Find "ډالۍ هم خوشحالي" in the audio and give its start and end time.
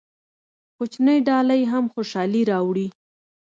1.27-2.41